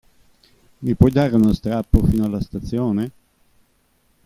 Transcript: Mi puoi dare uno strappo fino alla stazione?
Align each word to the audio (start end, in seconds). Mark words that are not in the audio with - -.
Mi 0.79 0.95
puoi 0.95 1.11
dare 1.11 1.35
uno 1.35 1.53
strappo 1.53 2.03
fino 2.03 2.25
alla 2.25 2.41
stazione? 2.41 3.11